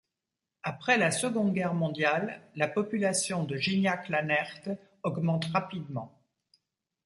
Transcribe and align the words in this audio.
Après 0.63 0.97
la 0.97 1.11
Seconde 1.11 1.53
Guerre 1.53 1.75
mondiale, 1.75 2.41
la 2.55 2.67
population 2.67 3.43
de 3.43 3.55
Gignac-la-Nerthe 3.55 4.71
augmente 5.03 5.45
rapidement. 5.45 6.23